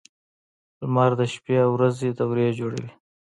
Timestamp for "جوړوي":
2.59-2.89